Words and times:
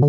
Your 0.00 0.08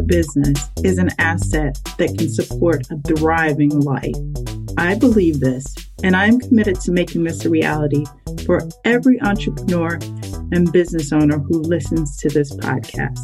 business 0.00 0.70
is 0.82 0.96
an 0.96 1.10
asset 1.18 1.78
that 1.98 2.14
can 2.16 2.30
support 2.30 2.86
a 2.90 2.96
thriving 3.06 3.78
life. 3.80 4.14
I 4.78 4.94
believe 4.94 5.40
this, 5.40 5.66
and 6.02 6.16
I'm 6.16 6.40
committed 6.40 6.80
to 6.80 6.92
making 6.92 7.24
this 7.24 7.44
a 7.44 7.50
reality 7.50 8.06
for 8.46 8.66
every 8.86 9.20
entrepreneur 9.20 9.98
and 10.52 10.72
business 10.72 11.12
owner 11.12 11.38
who 11.38 11.60
listens 11.60 12.16
to 12.20 12.30
this 12.30 12.50
podcast. 12.56 13.20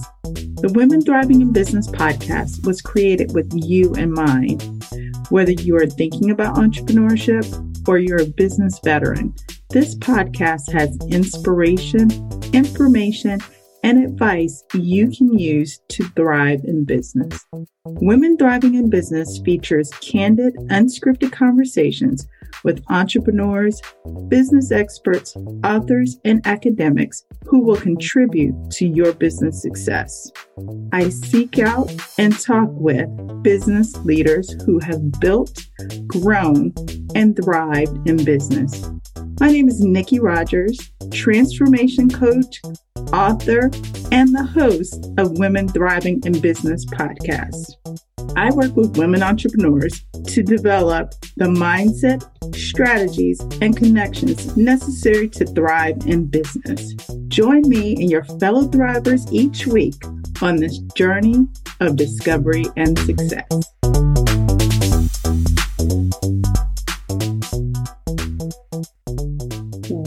The 0.61 0.71
Women 0.75 1.01
Thriving 1.01 1.41
in 1.41 1.55
Business 1.55 1.87
podcast 1.87 2.67
was 2.67 2.83
created 2.83 3.33
with 3.33 3.51
you 3.55 3.95
in 3.95 4.13
mind. 4.13 4.85
Whether 5.31 5.53
you 5.53 5.75
are 5.77 5.87
thinking 5.87 6.31
about 6.31 6.57
entrepreneurship 6.57 7.89
or 7.89 7.97
you're 7.97 8.21
a 8.21 8.27
business 8.27 8.79
veteran, 8.85 9.35
this 9.75 9.97
podcast 9.97 10.73
has 10.73 10.97
inspiration, 11.11 12.09
information, 12.53 13.41
and 13.83 14.05
advice 14.05 14.63
you 14.73 15.11
can 15.11 15.37
use 15.37 15.81
to 15.89 16.05
thrive 16.11 16.61
in 16.63 16.85
business. 16.85 17.45
Women 17.85 18.37
Thriving 18.37 18.77
in 18.77 18.89
Business 18.89 19.41
features 19.45 19.91
candid, 20.01 20.55
unscripted 20.71 21.33
conversations 21.33 22.29
with 22.63 22.85
entrepreneurs, 22.89 23.83
business 24.29 24.71
experts, 24.71 25.37
authors, 25.65 26.21
and 26.25 26.41
academics 26.47 27.25
who 27.45 27.61
will 27.61 27.75
contribute 27.75 28.55
to 28.71 28.87
your 28.87 29.13
business 29.13 29.61
success. 29.61 30.31
I 30.93 31.09
seek 31.09 31.59
out 31.59 31.93
and 32.17 32.39
talk 32.39 32.69
with 32.71 33.09
business 33.43 33.93
leaders 34.05 34.55
who 34.65 34.79
have 34.79 35.11
built, 35.19 35.67
grown, 36.07 36.73
and 37.17 37.35
thrived 37.35 38.09
in 38.09 38.25
business. 38.25 38.89
My 39.41 39.49
name 39.49 39.69
is 39.69 39.81
Nikki 39.81 40.21
Rogers, 40.21 40.79
transformation 41.13 42.09
coach, 42.09 42.63
author, 43.13 43.71
and 44.13 44.35
the 44.35 44.45
host 44.45 45.11
of 45.19 45.39
Women 45.39 45.69
Thriving 45.69 46.23
in 46.25 46.41
Business 46.41 46.85
podcast. 46.85 47.73
I 48.37 48.53
work 48.53 48.77
with 48.77 48.97
women 48.97 49.23
entrepreneurs 49.23 50.05
to 50.29 50.43
develop 50.43 51.15
the 51.37 51.47
mindset, 51.47 52.25
strategies, 52.55 53.41
and 53.61 53.77
connections 53.77 54.57
necessary 54.57 55.29
to 55.31 55.45
thrive 55.47 56.07
in 56.07 56.27
business. 56.27 56.95
Join 57.29 57.69
me 57.69 57.95
and 57.95 58.11
your 58.11 58.25
fellow 58.39 58.69
thrivers 58.69 59.31
each 59.33 59.67
week 59.67 60.01
on 60.43 60.57
this 60.57 60.79
journey 60.97 61.47
of 61.81 61.97
discovery 61.97 62.67
and 62.77 62.99
success. 63.01 63.49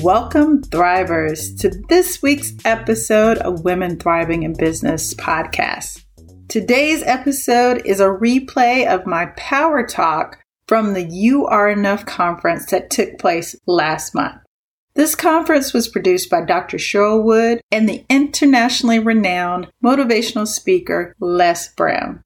Welcome, 0.08 0.62
Thrivers, 0.62 1.60
to 1.60 1.70
this 1.90 2.22
week's 2.22 2.54
episode 2.64 3.40
of 3.40 3.66
Women 3.66 4.00
Thriving 4.00 4.44
in 4.44 4.54
Business 4.54 5.14
podcast. 5.14 6.06
Today's 6.48 7.04
episode 7.04 7.82
is 7.84 8.00
a 8.00 8.06
replay 8.06 8.88
of 8.88 9.06
my 9.06 9.26
Power 9.36 9.86
Talk 9.86 10.40
from 10.66 10.94
the 10.94 11.04
You 11.04 11.46
Are 11.46 11.70
Enough 11.70 12.06
conference 12.06 12.68
that 12.68 12.90
took 12.90 13.20
place 13.20 13.54
last 13.66 14.16
month. 14.16 14.38
This 14.96 15.14
conference 15.14 15.74
was 15.74 15.90
produced 15.90 16.30
by 16.30 16.46
Dr. 16.46 16.78
Cheryl 16.78 17.22
Wood 17.22 17.60
and 17.70 17.90
the 17.90 18.06
internationally 18.10 19.00
renowned 19.00 19.68
motivational 19.84 20.48
speaker 20.48 21.14
Les 21.20 21.68
Brown. 21.74 22.24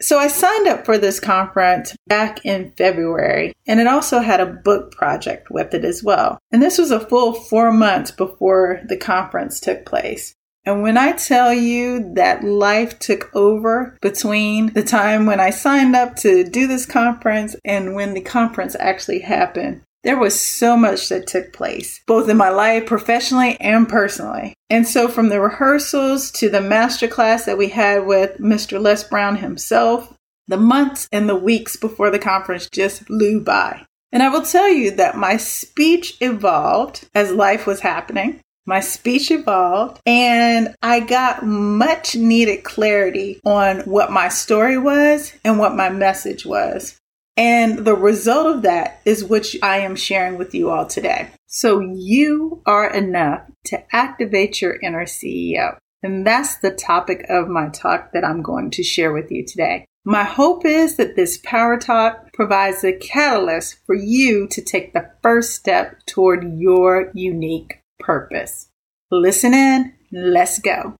So 0.00 0.18
I 0.18 0.28
signed 0.28 0.68
up 0.68 0.84
for 0.84 0.96
this 0.96 1.18
conference 1.18 1.96
back 2.06 2.44
in 2.44 2.72
February, 2.76 3.52
and 3.66 3.80
it 3.80 3.88
also 3.88 4.20
had 4.20 4.40
a 4.40 4.46
book 4.46 4.92
project 4.92 5.50
with 5.50 5.74
it 5.74 5.84
as 5.84 6.04
well. 6.04 6.38
And 6.52 6.62
this 6.62 6.78
was 6.78 6.92
a 6.92 7.00
full 7.00 7.32
four 7.32 7.72
months 7.72 8.12
before 8.12 8.80
the 8.86 8.96
conference 8.96 9.58
took 9.58 9.84
place. 9.84 10.34
And 10.64 10.82
when 10.82 10.98
I 10.98 11.12
tell 11.12 11.52
you 11.52 12.12
that 12.14 12.44
life 12.44 12.98
took 12.98 13.34
over 13.34 13.96
between 14.02 14.72
the 14.74 14.82
time 14.82 15.24
when 15.24 15.40
I 15.40 15.50
signed 15.50 15.96
up 15.96 16.14
to 16.16 16.44
do 16.44 16.66
this 16.66 16.84
conference 16.84 17.56
and 17.64 17.94
when 17.94 18.12
the 18.12 18.20
conference 18.20 18.76
actually 18.78 19.20
happened, 19.20 19.80
there 20.04 20.18
was 20.18 20.38
so 20.38 20.76
much 20.76 21.08
that 21.08 21.26
took 21.26 21.52
place, 21.52 22.00
both 22.06 22.28
in 22.28 22.36
my 22.36 22.50
life, 22.50 22.86
professionally 22.86 23.56
and 23.60 23.88
personally. 23.88 24.54
And 24.70 24.86
so, 24.86 25.08
from 25.08 25.28
the 25.28 25.40
rehearsals 25.40 26.30
to 26.32 26.48
the 26.48 26.60
masterclass 26.60 27.44
that 27.46 27.58
we 27.58 27.68
had 27.68 28.06
with 28.06 28.38
Mr. 28.38 28.80
Les 28.80 29.02
Brown 29.04 29.36
himself, 29.36 30.14
the 30.46 30.56
months 30.56 31.08
and 31.12 31.28
the 31.28 31.36
weeks 31.36 31.76
before 31.76 32.10
the 32.10 32.18
conference 32.18 32.68
just 32.70 33.06
flew 33.06 33.40
by. 33.40 33.84
And 34.12 34.22
I 34.22 34.30
will 34.30 34.42
tell 34.42 34.68
you 34.68 34.92
that 34.92 35.16
my 35.16 35.36
speech 35.36 36.16
evolved 36.20 37.06
as 37.14 37.30
life 37.30 37.66
was 37.66 37.80
happening. 37.80 38.40
My 38.66 38.80
speech 38.80 39.30
evolved 39.30 40.00
and 40.04 40.74
I 40.82 41.00
got 41.00 41.44
much 41.44 42.14
needed 42.16 42.64
clarity 42.64 43.40
on 43.44 43.80
what 43.80 44.12
my 44.12 44.28
story 44.28 44.76
was 44.76 45.32
and 45.44 45.58
what 45.58 45.74
my 45.74 45.88
message 45.88 46.44
was. 46.44 46.97
And 47.38 47.86
the 47.86 47.94
result 47.94 48.48
of 48.48 48.62
that 48.62 49.00
is 49.04 49.24
what 49.24 49.46
I 49.62 49.78
am 49.78 49.94
sharing 49.94 50.38
with 50.38 50.56
you 50.56 50.70
all 50.70 50.86
today. 50.86 51.28
So 51.46 51.78
you 51.78 52.62
are 52.66 52.92
enough 52.92 53.42
to 53.66 53.78
activate 53.94 54.60
your 54.60 54.76
inner 54.82 55.04
CEO. 55.04 55.78
And 56.02 56.26
that's 56.26 56.56
the 56.56 56.72
topic 56.72 57.24
of 57.28 57.48
my 57.48 57.68
talk 57.68 58.10
that 58.12 58.24
I'm 58.24 58.42
going 58.42 58.72
to 58.72 58.82
share 58.82 59.12
with 59.12 59.30
you 59.30 59.46
today. 59.46 59.84
My 60.04 60.24
hope 60.24 60.64
is 60.64 60.96
that 60.96 61.14
this 61.14 61.38
power 61.38 61.78
talk 61.78 62.32
provides 62.32 62.82
a 62.82 62.92
catalyst 62.92 63.78
for 63.86 63.94
you 63.94 64.48
to 64.48 64.60
take 64.60 64.92
the 64.92 65.10
first 65.22 65.54
step 65.54 66.04
toward 66.06 66.58
your 66.58 67.12
unique 67.14 67.82
purpose. 68.00 68.68
Listen 69.12 69.54
in, 69.54 69.92
let's 70.10 70.58
go. 70.58 70.96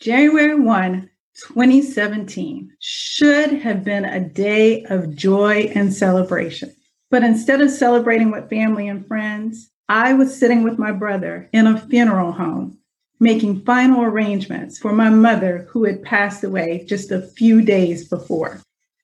January 0.00 0.54
1, 0.54 1.10
2017 1.48 2.72
should 2.80 3.52
have 3.52 3.84
been 3.84 4.04
a 4.04 4.20
day 4.20 4.84
of 4.84 5.14
joy 5.14 5.70
and 5.74 5.92
celebration. 5.92 6.74
But 7.10 7.24
instead 7.24 7.60
of 7.60 7.70
celebrating 7.70 8.30
with 8.30 8.48
family 8.48 8.88
and 8.88 9.06
friends, 9.06 9.70
I 9.88 10.12
was 10.14 10.38
sitting 10.38 10.62
with 10.62 10.78
my 10.78 10.92
brother 10.92 11.48
in 11.52 11.66
a 11.66 11.80
funeral 11.80 12.32
home, 12.32 12.78
making 13.18 13.64
final 13.64 14.02
arrangements 14.02 14.78
for 14.78 14.92
my 14.92 15.10
mother 15.10 15.66
who 15.70 15.84
had 15.84 16.02
passed 16.02 16.44
away 16.44 16.84
just 16.88 17.10
a 17.10 17.22
few 17.22 17.62
days 17.62 18.08
before. 18.08 18.60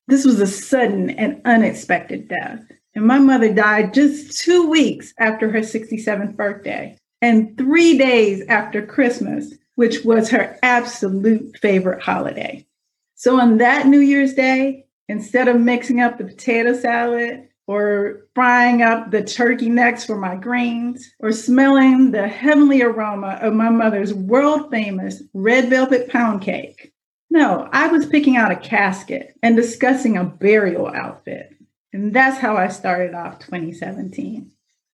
This 0.07 0.25
was 0.25 0.41
a 0.41 0.47
sudden 0.47 1.11
and 1.11 1.41
unexpected 1.45 2.29
death. 2.29 2.61
And 2.95 3.07
my 3.07 3.19
mother 3.19 3.53
died 3.53 3.93
just 3.93 4.39
two 4.41 4.71
weeks 4.71 5.13
after 5.19 5.51
her 5.51 5.61
67th 5.61 6.37
birthday 6.37 6.97
and 7.21 7.59
three 7.59 7.99
days 7.99 8.47
after 8.49 8.87
Christmas, 8.87 9.55
which 9.77 10.05
was 10.05 10.29
her 10.31 10.59
absolute 10.63 11.57
favorite 11.59 12.03
holiday. 12.03 12.67
So 13.15 13.41
on 13.41 13.59
that 13.59 13.87
New 13.87 14.01
Year's 14.01 14.35
Day, 14.35 14.87
instead 15.09 15.49
of 15.49 15.61
mixing 15.61 16.01
up 16.01 16.19
the 16.19 16.25
potato 16.25 16.75
salad 16.75 17.49
or 17.67 18.27
frying 18.35 18.83
up 18.83 19.11
the 19.11 19.25
turkey 19.25 19.69
necks 19.69 20.05
for 20.05 20.17
my 20.17 20.37
greens 20.37 21.15
or 21.21 21.33
smelling 21.33 22.11
the 22.11 22.29
heavenly 22.29 22.83
aroma 22.83 23.39
of 23.41 23.55
my 23.55 23.71
mother's 23.71 24.13
world 24.13 24.71
famous 24.71 25.23
red 25.33 25.71
velvet 25.71 26.09
pound 26.09 26.43
cake, 26.43 26.93
no, 27.31 27.69
I 27.73 27.89
was 27.89 28.07
picking 28.07 28.37
out 28.37 28.53
a 28.53 28.57
casket 28.57 29.35
and 29.43 29.57
discussing 29.57 30.17
a 30.17 30.25
burial 30.25 30.89
outfit. 30.89 31.53
And 31.93 32.15
that's 32.15 32.39
how 32.39 32.57
I 32.57 32.69
started 32.69 33.15
off 33.15 33.41
2017. 33.41 34.51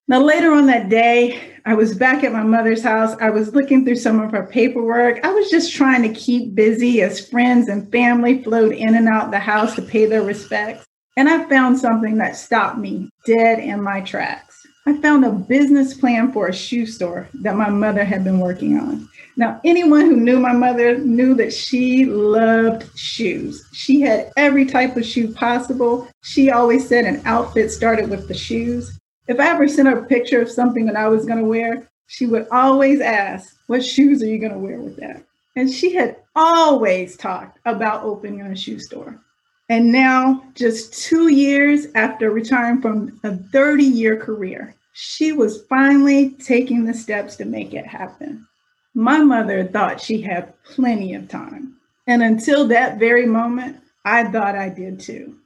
Now, 0.09 0.21
later 0.21 0.53
on 0.53 0.67
that 0.67 0.89
day, 0.89 1.53
I 1.65 1.75
was 1.75 1.97
back 1.97 2.25
at 2.25 2.33
my 2.33 2.43
mother's 2.43 2.83
house. 2.83 3.17
I 3.21 3.31
was 3.31 3.55
looking 3.55 3.85
through 3.85 3.97
some 3.97 4.21
of 4.21 4.33
her 4.33 4.47
paperwork. 4.47 5.25
I 5.25 5.33
was 5.33 5.49
just 5.49 5.73
trying 5.73 6.03
to 6.03 6.21
keep 6.21 6.55
busy 6.55 7.03
as 7.03 7.29
friends 7.29 7.69
and 7.69 7.91
family 7.93 8.43
flowed 8.43 8.73
in 8.73 8.97
and 8.97 9.09
out 9.09 9.31
the 9.31 9.39
house 9.39 9.77
to 9.77 9.83
pay 9.83 10.07
their 10.07 10.23
respects. 10.23 10.85
And 11.17 11.29
I 11.29 11.49
found 11.49 11.79
something 11.79 12.19
that 12.19 12.37
stopped 12.37 12.79
me 12.79 13.11
dead 13.27 13.61
in 13.61 13.81
my 13.83 14.01
tracks. 14.01 14.67
I 14.87 15.01
found 15.01 15.25
a 15.25 15.31
business 15.31 15.95
plan 15.95 16.33
for 16.33 16.49
a 16.49 16.53
shoe 16.53 16.87
store 16.87 17.29
that 17.35 17.55
my 17.55 17.71
mother 17.71 18.05
had 18.05 18.25
been 18.25 18.41
working 18.41 18.81
on. 18.81 19.09
Now, 19.37 19.61
anyone 19.65 20.07
who 20.07 20.17
knew 20.17 20.41
my 20.41 20.53
mother 20.53 20.99
knew 20.99 21.35
that 21.35 21.53
she 21.53 22.07
loved 22.07 22.87
shoes. 22.99 23.65
She 23.73 24.01
had 24.01 24.33
every 24.37 24.67
type 24.67 24.97
of 24.97 25.07
shoe 25.07 25.33
possible. 25.33 26.09
She 26.23 26.51
always 26.51 26.89
said 26.89 27.05
an 27.05 27.23
outfit 27.25 27.71
started 27.71 28.11
with 28.11 28.27
the 28.27 28.35
shoes. 28.35 28.99
If 29.29 29.39
I 29.39 29.51
ever 29.51 29.69
sent 29.69 29.89
her 29.89 29.99
a 29.99 30.07
picture 30.07 30.43
of 30.43 30.51
something 30.51 30.85
that 30.87 30.97
I 30.97 31.09
was 31.09 31.25
going 31.25 31.39
to 31.39 31.45
wear, 31.45 31.89
she 32.07 32.27
would 32.27 32.47
always 32.51 33.01
ask, 33.01 33.57
What 33.69 33.85
shoes 33.85 34.23
are 34.23 34.27
you 34.27 34.39
going 34.39 34.53
to 34.53 34.59
wear 34.59 34.81
with 34.81 34.97
that? 34.97 35.25
And 35.57 35.71
she 35.71 35.95
had 35.95 36.17
always 36.35 37.17
talked 37.17 37.59
about 37.65 38.05
opening 38.05 38.41
a 38.41 38.57
shoe 38.57 38.79
store. 38.79 39.21
And 39.69 39.93
now, 39.93 40.43
just 40.55 41.03
two 41.05 41.29
years 41.29 41.87
after 41.95 42.31
retiring 42.31 42.83
from 42.83 43.21
a 43.25 43.37
30 43.37 43.85
year 43.85 44.17
career, 44.17 44.75
she 44.93 45.33
was 45.33 45.65
finally 45.67 46.31
taking 46.31 46.85
the 46.85 46.95
steps 46.95 47.37
to 47.37 47.45
make 47.45 47.73
it 47.75 47.87
happen. 47.87 48.47
My 48.95 49.19
mother 49.19 49.65
thought 49.65 50.01
she 50.01 50.21
had 50.21 50.53
plenty 50.65 51.15
of 51.15 51.29
time. 51.29 51.77
And 52.07 52.23
until 52.23 52.67
that 52.69 52.99
very 52.99 53.25
moment, 53.25 53.79
I 54.05 54.25
thought 54.25 54.57
I 54.57 54.69
did 54.69 55.01
too. 55.01 55.39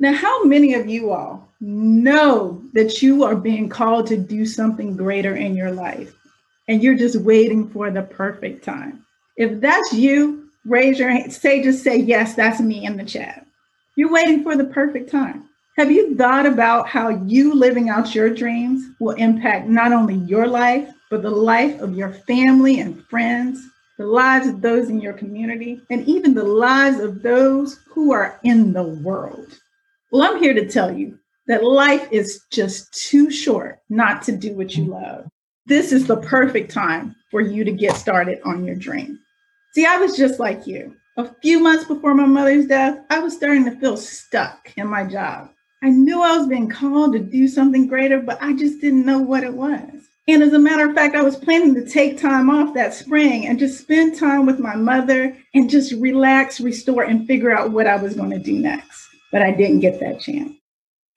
Now, 0.00 0.12
how 0.12 0.44
many 0.44 0.74
of 0.74 0.88
you 0.88 1.12
all 1.12 1.48
know 1.60 2.60
that 2.72 3.00
you 3.00 3.22
are 3.24 3.36
being 3.36 3.68
called 3.68 4.08
to 4.08 4.16
do 4.16 4.44
something 4.44 4.96
greater 4.96 5.36
in 5.36 5.54
your 5.54 5.70
life 5.70 6.12
and 6.66 6.82
you're 6.82 6.96
just 6.96 7.20
waiting 7.20 7.68
for 7.70 7.90
the 7.90 8.02
perfect 8.02 8.64
time? 8.64 9.04
If 9.36 9.60
that's 9.60 9.92
you, 9.92 10.48
raise 10.64 10.98
your 10.98 11.10
hand, 11.10 11.32
say, 11.32 11.62
just 11.62 11.84
say, 11.84 11.96
yes, 11.96 12.34
that's 12.34 12.60
me 12.60 12.84
in 12.84 12.96
the 12.96 13.04
chat. 13.04 13.46
You're 13.96 14.12
waiting 14.12 14.42
for 14.42 14.56
the 14.56 14.64
perfect 14.64 15.10
time. 15.10 15.48
Have 15.76 15.90
you 15.90 16.16
thought 16.16 16.46
about 16.46 16.88
how 16.88 17.08
you 17.08 17.54
living 17.54 17.88
out 17.88 18.14
your 18.14 18.30
dreams 18.30 18.84
will 19.00 19.16
impact 19.16 19.68
not 19.68 19.92
only 19.92 20.14
your 20.14 20.46
life, 20.46 20.88
but 21.10 21.22
the 21.22 21.30
life 21.30 21.80
of 21.80 21.94
your 21.94 22.12
family 22.12 22.80
and 22.80 23.04
friends, 23.06 23.64
the 23.98 24.06
lives 24.06 24.48
of 24.48 24.60
those 24.60 24.88
in 24.88 25.00
your 25.00 25.12
community, 25.12 25.80
and 25.90 26.06
even 26.08 26.34
the 26.34 26.44
lives 26.44 26.98
of 26.98 27.22
those 27.22 27.80
who 27.86 28.12
are 28.12 28.40
in 28.42 28.72
the 28.72 28.82
world? 28.82 29.60
Well, 30.14 30.22
I'm 30.22 30.40
here 30.40 30.54
to 30.54 30.68
tell 30.68 30.96
you 30.96 31.18
that 31.48 31.64
life 31.64 32.06
is 32.12 32.44
just 32.52 32.94
too 32.94 33.32
short 33.32 33.80
not 33.88 34.22
to 34.22 34.36
do 34.36 34.54
what 34.54 34.76
you 34.76 34.84
mm-hmm. 34.84 34.92
love. 34.92 35.28
This 35.66 35.90
is 35.90 36.06
the 36.06 36.18
perfect 36.18 36.70
time 36.70 37.16
for 37.32 37.40
you 37.40 37.64
to 37.64 37.72
get 37.72 37.96
started 37.96 38.38
on 38.44 38.64
your 38.64 38.76
dream. 38.76 39.18
See, 39.72 39.84
I 39.84 39.96
was 39.96 40.16
just 40.16 40.38
like 40.38 40.68
you. 40.68 40.94
A 41.16 41.34
few 41.42 41.58
months 41.58 41.86
before 41.86 42.14
my 42.14 42.26
mother's 42.26 42.66
death, 42.66 43.00
I 43.10 43.18
was 43.18 43.34
starting 43.34 43.64
to 43.64 43.76
feel 43.80 43.96
stuck 43.96 44.72
in 44.76 44.86
my 44.86 45.02
job. 45.02 45.50
I 45.82 45.90
knew 45.90 46.22
I 46.22 46.36
was 46.36 46.46
being 46.46 46.70
called 46.70 47.14
to 47.14 47.18
do 47.18 47.48
something 47.48 47.88
greater, 47.88 48.20
but 48.20 48.40
I 48.40 48.52
just 48.52 48.80
didn't 48.80 49.04
know 49.04 49.18
what 49.18 49.42
it 49.42 49.54
was. 49.54 49.90
And 50.28 50.44
as 50.44 50.52
a 50.52 50.60
matter 50.60 50.88
of 50.88 50.94
fact, 50.94 51.16
I 51.16 51.22
was 51.22 51.34
planning 51.34 51.74
to 51.74 51.84
take 51.84 52.20
time 52.20 52.50
off 52.50 52.72
that 52.74 52.94
spring 52.94 53.48
and 53.48 53.58
just 53.58 53.80
spend 53.80 54.16
time 54.16 54.46
with 54.46 54.60
my 54.60 54.76
mother 54.76 55.36
and 55.54 55.68
just 55.68 55.90
relax, 55.94 56.60
restore, 56.60 57.02
and 57.02 57.26
figure 57.26 57.50
out 57.50 57.72
what 57.72 57.88
I 57.88 57.96
was 57.96 58.14
going 58.14 58.30
to 58.30 58.38
do 58.38 58.60
next. 58.60 59.13
But 59.34 59.42
I 59.42 59.50
didn't 59.50 59.80
get 59.80 59.98
that 59.98 60.20
chance. 60.20 60.52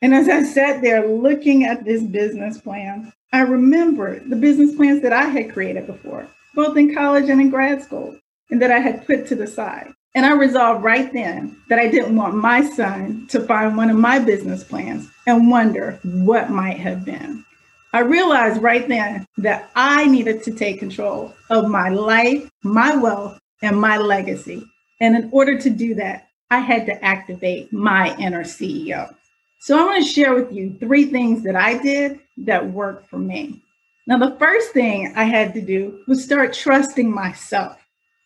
And 0.02 0.12
as 0.12 0.28
I 0.28 0.42
sat 0.42 0.82
there 0.82 1.08
looking 1.08 1.66
at 1.66 1.86
this 1.86 2.02
business 2.02 2.58
plan, 2.58 3.14
I 3.32 3.42
remembered 3.42 4.28
the 4.28 4.36
business 4.36 4.76
plans 4.76 5.04
that 5.04 5.14
I 5.14 5.26
had 5.26 5.54
created 5.54 5.86
before, 5.86 6.28
both 6.56 6.76
in 6.78 6.96
college 6.96 7.30
and 7.30 7.40
in 7.40 7.52
grad 7.52 7.84
school, 7.84 8.18
and 8.50 8.60
that 8.60 8.72
I 8.72 8.80
had 8.80 9.06
put 9.06 9.28
to 9.28 9.36
the 9.36 9.46
side. 9.46 9.92
And 10.16 10.26
I 10.26 10.32
resolved 10.32 10.84
right 10.84 11.14
then 11.14 11.62
that 11.70 11.78
I 11.78 11.90
didn't 11.90 12.16
want 12.16 12.34
my 12.34 12.68
son 12.68 13.28
to 13.30 13.40
find 13.42 13.78
one 13.78 13.92
of 13.92 13.98
my 13.98 14.18
business 14.18 14.64
plans 14.64 15.12
and 15.28 15.52
wonder 15.52 16.00
what 16.04 16.50
might 16.50 16.80
have 16.80 17.06
been. 17.06 17.46
I 17.94 18.00
realized 18.00 18.64
right 18.64 18.88
then 18.88 19.28
that 19.38 19.70
I 19.76 20.08
needed 20.08 20.42
to 20.46 20.52
take 20.56 20.80
control 20.80 21.36
of 21.52 21.70
my 21.70 21.90
life, 21.90 22.50
my 22.64 22.96
wealth, 22.96 23.38
and 23.62 23.80
my 23.80 23.98
legacy. 23.98 24.66
And 25.00 25.16
in 25.16 25.30
order 25.32 25.60
to 25.60 25.70
do 25.70 25.94
that, 25.96 26.27
I 26.50 26.60
had 26.60 26.86
to 26.86 27.04
activate 27.04 27.74
my 27.74 28.16
inner 28.18 28.44
CEO. 28.44 29.14
So 29.60 29.78
I 29.78 29.84
want 29.84 30.04
to 30.04 30.10
share 30.10 30.34
with 30.34 30.52
you 30.52 30.78
three 30.80 31.06
things 31.06 31.44
that 31.44 31.56
I 31.56 31.78
did 31.78 32.20
that 32.38 32.72
worked 32.72 33.10
for 33.10 33.18
me. 33.18 33.62
Now, 34.06 34.18
the 34.18 34.38
first 34.38 34.72
thing 34.72 35.14
I 35.16 35.26
had 35.26 35.54
to 35.56 35.62
do 35.62 36.02
was 36.08 36.24
start 36.24 36.54
trusting 36.54 37.12
myself. 37.12 37.78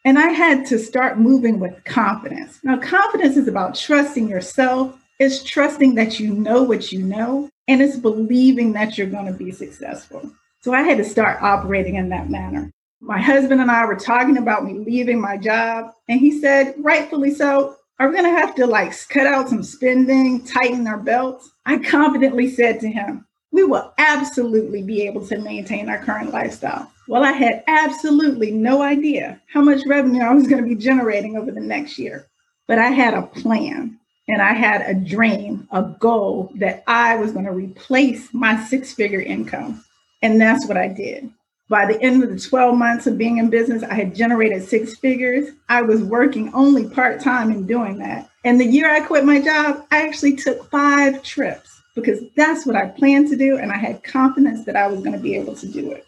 And 0.05 0.19
I 0.19 0.29
had 0.29 0.65
to 0.67 0.77
start 0.77 1.19
moving 1.19 1.59
with 1.59 1.83
confidence. 1.85 2.59
Now, 2.63 2.77
confidence 2.77 3.37
is 3.37 3.47
about 3.47 3.75
trusting 3.75 4.27
yourself, 4.27 4.97
it's 5.19 5.43
trusting 5.43 5.95
that 5.95 6.19
you 6.19 6.33
know 6.33 6.63
what 6.63 6.91
you 6.91 7.03
know, 7.03 7.49
and 7.67 7.81
it's 7.81 7.97
believing 7.97 8.73
that 8.73 8.97
you're 8.97 9.07
going 9.07 9.27
to 9.27 9.33
be 9.33 9.51
successful. 9.51 10.31
So 10.61 10.73
I 10.73 10.81
had 10.81 10.97
to 10.97 11.03
start 11.03 11.41
operating 11.41 11.95
in 11.95 12.09
that 12.09 12.29
manner. 12.29 12.71
My 12.99 13.19
husband 13.19 13.61
and 13.61 13.71
I 13.71 13.85
were 13.85 13.95
talking 13.95 14.37
about 14.37 14.65
me 14.65 14.73
leaving 14.73 15.19
my 15.19 15.37
job, 15.37 15.91
and 16.07 16.19
he 16.19 16.39
said, 16.39 16.75
rightfully 16.77 17.33
so, 17.33 17.77
are 17.99 18.07
we 18.07 18.15
going 18.15 18.33
to 18.33 18.39
have 18.39 18.55
to 18.55 18.65
like 18.65 18.93
cut 19.09 19.27
out 19.27 19.49
some 19.49 19.63
spending, 19.63 20.43
tighten 20.43 20.87
our 20.87 20.97
belts? 20.97 21.51
I 21.65 21.77
confidently 21.77 22.49
said 22.49 22.79
to 22.79 22.89
him, 22.89 23.25
we 23.51 23.63
will 23.63 23.93
absolutely 23.97 24.81
be 24.81 25.03
able 25.03 25.25
to 25.27 25.37
maintain 25.37 25.89
our 25.89 26.03
current 26.03 26.31
lifestyle. 26.31 26.91
Well, 27.07 27.23
I 27.23 27.33
had 27.33 27.63
absolutely 27.67 28.51
no 28.51 28.81
idea 28.81 29.41
how 29.53 29.61
much 29.61 29.85
revenue 29.85 30.23
I 30.23 30.33
was 30.33 30.47
going 30.47 30.63
to 30.63 30.67
be 30.67 30.75
generating 30.75 31.37
over 31.37 31.51
the 31.51 31.59
next 31.59 31.99
year, 31.99 32.27
but 32.67 32.79
I 32.79 32.87
had 32.87 33.13
a 33.13 33.23
plan 33.23 33.99
and 34.27 34.41
I 34.41 34.53
had 34.53 34.81
a 34.81 34.93
dream, 34.93 35.67
a 35.71 35.83
goal 35.83 36.51
that 36.55 36.83
I 36.87 37.17
was 37.17 37.33
going 37.33 37.45
to 37.45 37.51
replace 37.51 38.33
my 38.33 38.63
six 38.65 38.93
figure 38.93 39.21
income. 39.21 39.83
And 40.21 40.39
that's 40.39 40.67
what 40.67 40.77
I 40.77 40.87
did. 40.87 41.29
By 41.71 41.85
the 41.85 42.01
end 42.01 42.21
of 42.21 42.29
the 42.29 42.37
12 42.37 42.77
months 42.77 43.07
of 43.07 43.17
being 43.17 43.37
in 43.37 43.49
business, 43.49 43.81
I 43.81 43.93
had 43.93 44.13
generated 44.13 44.61
six 44.61 44.97
figures. 44.97 45.51
I 45.69 45.81
was 45.81 46.03
working 46.03 46.53
only 46.53 46.89
part 46.89 47.21
time 47.21 47.49
in 47.49 47.65
doing 47.65 47.97
that. 47.99 48.29
And 48.43 48.59
the 48.59 48.65
year 48.65 48.93
I 48.93 48.99
quit 48.99 49.23
my 49.23 49.39
job, 49.39 49.85
I 49.89 50.05
actually 50.05 50.35
took 50.35 50.69
five 50.69 51.23
trips 51.23 51.81
because 51.95 52.19
that's 52.35 52.65
what 52.65 52.75
I 52.75 52.87
planned 52.87 53.29
to 53.29 53.37
do. 53.37 53.57
And 53.57 53.71
I 53.71 53.77
had 53.77 54.03
confidence 54.03 54.65
that 54.65 54.75
I 54.75 54.87
was 54.87 54.99
going 54.99 55.13
to 55.13 55.17
be 55.17 55.33
able 55.37 55.55
to 55.55 55.65
do 55.65 55.93
it. 55.93 56.05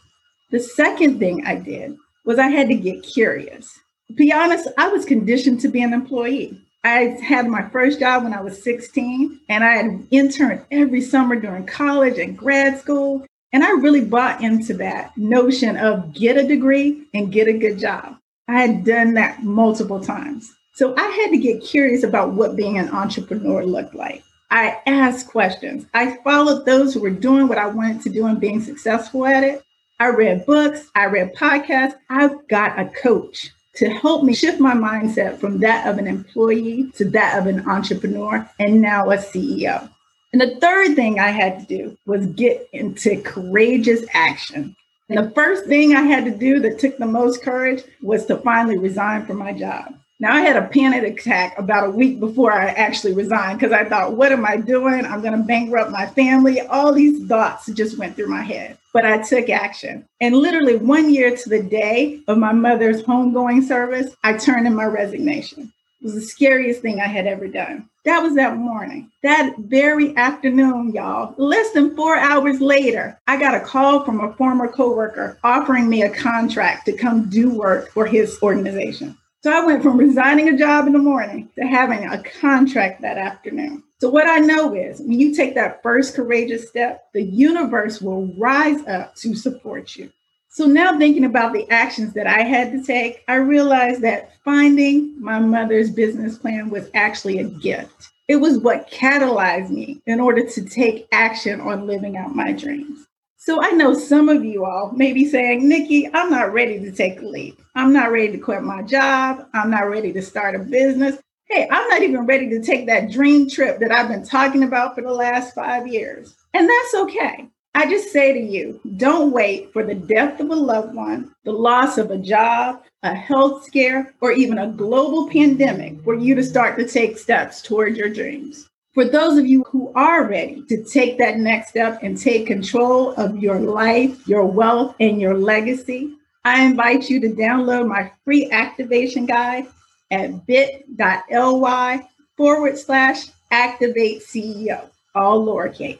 The 0.52 0.60
second 0.60 1.20
thing 1.20 1.46
I 1.46 1.56
did 1.56 1.96
was 2.26 2.40
I 2.40 2.50
had 2.50 2.68
to 2.68 2.76
get 2.76 3.02
curious. 3.02 3.80
To 4.10 4.14
be 4.16 4.34
honest, 4.34 4.68
I 4.78 4.90
was 4.90 5.06
conditioned 5.06 5.62
to 5.62 5.70
be 5.70 5.82
an 5.82 5.94
employee. 5.94 6.60
I 6.84 7.16
had 7.24 7.48
my 7.48 7.70
first 7.70 8.02
job 8.02 8.24
when 8.24 8.34
I 8.34 8.42
was 8.42 8.62
16, 8.62 9.40
and 9.48 9.64
I 9.64 9.76
had 9.76 10.08
interned 10.12 10.66
every 10.72 11.00
summer 11.00 11.38
during 11.38 11.66
college 11.66 12.20
and 12.20 12.38
grad 12.38 12.82
school. 12.82 13.26
And 13.54 13.64
I 13.64 13.70
really 13.72 14.04
bought 14.04 14.42
into 14.42 14.74
that 14.76 15.16
notion 15.16 15.78
of 15.78 16.12
get 16.12 16.38
a 16.38 16.48
degree 16.48 17.04
and 17.14 17.32
get 17.32 17.48
a 17.48 17.54
good 17.54 17.78
job. 17.78 18.18
I 18.48 18.60
had 18.60 18.84
done 18.84 19.14
that 19.14 19.44
multiple 19.44 20.00
times. 20.00 20.52
So 20.74 20.96
I 20.98 21.08
had 21.08 21.30
to 21.30 21.38
get 21.38 21.64
curious 21.64 22.04
about 22.04 22.34
what 22.34 22.56
being 22.56 22.80
an 22.80 22.90
entrepreneur 22.90 23.64
looked 23.64 23.94
like. 23.94 24.24
I 24.50 24.80
asked 24.88 25.28
questions. 25.28 25.86
I 25.94 26.18
followed 26.24 26.66
those 26.66 26.94
who 26.94 27.00
were 27.00 27.12
doing 27.12 27.48
what 27.48 27.60
I 27.60 27.68
wanted 27.68 28.02
to 28.02 28.10
do 28.10 28.26
and 28.26 28.40
being 28.40 28.62
successful 28.62 29.26
at 29.26 29.44
it. 29.44 29.64
I 30.00 30.10
read 30.10 30.46
books, 30.46 30.90
I 30.96 31.06
read 31.06 31.36
podcasts. 31.36 31.96
I've 32.10 32.48
got 32.48 32.80
a 32.80 32.90
coach 32.90 33.52
to 33.76 33.90
help 33.90 34.24
me 34.24 34.34
shift 34.34 34.60
my 34.60 34.74
mindset 34.74 35.40
from 35.40 35.60
that 35.60 35.88
of 35.88 35.98
an 35.98 36.08
employee 36.08 36.92
to 36.96 37.06
that 37.12 37.40
of 37.40 37.48
an 37.48 37.68
entrepreneur 37.70 38.50
and 38.60 38.82
now 38.82 39.10
a 39.12 39.18
CEO. 39.18 39.90
And 40.34 40.42
the 40.42 40.56
third 40.60 40.96
thing 40.96 41.20
I 41.20 41.30
had 41.30 41.60
to 41.60 41.66
do 41.66 41.98
was 42.08 42.26
get 42.26 42.68
into 42.74 43.22
courageous 43.22 44.04
action. 44.14 44.76
And 45.08 45.20
the 45.20 45.32
first 45.36 45.66
thing 45.66 45.96
I 45.96 46.02
had 46.02 46.26
to 46.26 46.32
do 46.32 46.60
that 46.62 46.80
took 46.80 46.98
the 46.98 47.06
most 47.06 47.44
courage 47.44 47.84
was 48.02 48.26
to 48.26 48.38
finally 48.38 48.80
resign 48.80 49.28
from 49.28 49.38
my 49.38 49.54
job. 49.54 49.94
Now, 50.20 50.36
I 50.36 50.42
had 50.42 50.56
a 50.56 50.68
panic 50.70 51.20
attack 51.20 51.60
about 51.60 51.88
a 51.88 51.92
week 51.92 52.20
before 52.20 52.54
I 52.54 52.68
actually 52.68 53.14
resigned 53.14 53.60
because 53.60 53.74
I 53.74 53.84
thought, 53.84 54.14
what 54.14 54.32
am 54.32 54.46
I 54.46 54.58
doing? 54.58 55.06
I'm 55.06 55.22
going 55.22 55.38
to 55.38 55.44
bankrupt 55.44 55.92
my 55.92 56.06
family. 56.08 56.62
All 56.62 56.94
these 56.94 57.28
thoughts 57.28 57.68
just 57.74 57.98
went 57.98 58.16
through 58.16 58.30
my 58.30 58.42
head. 58.42 58.78
But 58.94 59.06
I 59.06 59.22
took 59.22 59.50
action. 59.50 60.08
And 60.22 60.36
literally 60.36 60.78
one 60.78 61.14
year 61.14 61.36
to 61.36 61.50
the 61.50 61.62
day 61.62 62.22
of 62.28 62.38
my 62.38 62.54
mother's 62.54 63.04
homegoing 63.04 63.68
service, 63.68 64.16
I 64.24 64.38
turned 64.38 64.66
in 64.66 64.76
my 64.76 64.86
resignation. 64.86 65.73
Was 66.04 66.16
the 66.16 66.22
scariest 66.22 66.82
thing 66.82 67.00
I 67.00 67.08
had 67.08 67.28
ever 67.28 67.48
done. 67.48 67.90
That 68.04 68.22
was 68.22 68.36
that 68.36 68.58
morning. 68.58 69.10
That 69.24 69.56
very 69.58 70.14
afternoon, 70.18 70.92
y'all, 70.92 71.34
less 71.38 71.72
than 71.72 71.96
four 71.96 72.18
hours 72.18 72.60
later, 72.60 73.18
I 73.26 73.40
got 73.40 73.56
a 73.56 73.62
call 73.62 74.04
from 74.04 74.20
a 74.20 74.34
former 74.34 74.68
coworker 74.68 75.40
offering 75.46 75.88
me 75.88 76.02
a 76.02 76.14
contract 76.14 76.86
to 76.88 76.98
come 76.98 77.30
do 77.30 77.50
work 77.50 77.90
for 77.92 78.06
his 78.06 78.38
organization. 78.44 79.18
So 79.44 79.52
I 79.54 79.66
went 79.66 79.82
from 79.82 79.98
resigning 79.98 80.50
a 80.50 80.58
job 80.58 80.88
in 80.88 80.94
the 80.94 81.00
morning 81.00 81.50
to 81.56 81.66
having 81.66 82.06
a 82.06 82.22
contract 82.22 83.02
that 83.02 83.18
afternoon. 83.18 83.84
So 84.00 84.10
what 84.10 84.28
I 84.28 84.40
know 84.40 84.76
is 84.76 85.00
when 85.00 85.18
you 85.18 85.34
take 85.34 85.56
that 85.56 85.82
first 85.82 86.16
courageous 86.16 86.68
step, 86.68 87.06
the 87.14 87.24
universe 87.24 88.02
will 88.02 88.28
rise 88.38 88.86
up 88.88 89.16
to 89.16 89.36
support 89.36 89.96
you. 89.96 90.12
So 90.54 90.68
now 90.68 91.00
thinking 91.00 91.26
about 91.26 91.52
the 91.52 91.68
actions 91.72 92.14
that 92.14 92.28
I 92.28 92.44
had 92.44 92.72
to 92.74 92.84
take, 92.84 93.24
I 93.28 93.38
realized 93.38 94.02
that 94.04 94.34
finding 94.46 95.20
my 95.20 95.40
mother's 95.40 95.90
business 95.90 96.38
plan 96.38 96.70
was 96.70 96.92
actually 96.94 97.40
a 97.40 97.46
gift. 97.46 98.12
It 98.28 98.36
was 98.36 98.60
what 98.60 98.92
catalyzed 98.92 99.72
me 99.72 100.04
in 100.06 100.20
order 100.20 100.48
to 100.48 100.64
take 100.64 101.08
action 101.12 101.60
on 101.60 101.88
living 101.88 102.18
out 102.18 102.36
my 102.36 102.52
dreams. 102.52 103.08
So 103.38 103.64
I 103.64 103.72
know 103.72 103.96
some 103.96 104.30
of 104.30 104.46
you 104.46 104.64
all 104.64 104.92
may 104.92 105.12
be 105.12 105.26
saying, 105.26 105.68
Nikki, 105.68 106.08
I'm 106.14 106.30
not 106.30 106.54
ready 106.54 106.80
to 106.82 106.92
take 106.92 107.24
a 107.24 107.26
leap. 107.26 107.60
I'm 107.74 107.92
not 107.92 108.12
ready 108.12 108.34
to 108.34 108.38
quit 108.38 108.62
my 108.62 108.84
job. 108.84 109.48
I'm 109.56 109.72
not 109.72 109.90
ready 109.90 110.14
to 110.14 110.22
start 110.22 110.54
a 110.54 110.60
business. 110.60 111.18
Hey, 111.50 111.68
I'm 111.72 111.90
not 111.90 112.04
even 112.04 112.28
ready 112.28 112.48
to 112.52 112.62
take 112.62 112.86
that 112.86 113.10
dream 113.10 113.50
trip 113.50 113.80
that 113.80 113.92
I've 113.92 114.08
been 114.08 114.24
talking 114.24 114.62
about 114.62 114.94
for 114.94 115.02
the 115.02 115.12
last 115.14 115.56
five 115.56 115.88
years. 115.88 116.36
And 116.54 116.70
that's 116.70 116.94
okay. 116.94 117.50
I 117.76 117.90
just 117.90 118.12
say 118.12 118.34
to 118.34 118.40
you, 118.40 118.80
don't 118.98 119.32
wait 119.32 119.74
for 119.74 119.84
the 119.84 119.96
death 119.96 120.40
of 120.40 120.52
a 120.52 120.56
loved 120.56 120.94
one, 120.94 121.34
the 121.44 121.52
loss 121.52 121.98
of 121.98 122.12
a 122.12 122.18
job, 122.18 122.84
a 123.02 123.16
health 123.16 123.66
scare, 123.66 124.14
or 124.22 124.32
even 124.32 124.60
a 124.60 124.68
global 124.68 125.28
pandemic 125.28 126.02
for 126.04 126.16
you 126.16 126.36
to 126.36 126.44
start 126.44 126.78
to 126.78 126.88
take 126.88 127.18
steps 127.18 127.64
toward 127.64 127.98
your 127.98 128.10
dreams. 128.10 128.70
For 128.94 129.06
those 129.06 129.40
of 129.40 129.48
you 129.48 129.64
who 129.64 129.92
are 129.96 130.28
ready 130.28 130.64
to 130.70 130.84
take 130.84 131.18
that 131.18 131.38
next 131.38 131.70
step 131.70 132.00
and 132.04 132.16
take 132.16 132.46
control 132.46 133.14
of 133.14 133.40
your 133.40 133.60
life, 133.60 134.28
your 134.28 134.46
wealth, 134.46 134.96
and 135.00 135.20
your 135.20 135.36
legacy, 135.36 136.14
I 136.46 136.64
invite 136.64 137.10
you 137.10 137.20
to 137.22 137.30
download 137.30 137.88
my 137.88 138.12
free 138.24 138.52
activation 138.52 139.26
guide 139.26 139.66
at 140.12 140.46
bit.ly 140.46 142.08
forward 142.38 142.78
slash 142.78 143.30
Activate 143.50 144.22
CEO, 144.24 144.90
all 145.14 145.46
lowercase. 145.46 146.00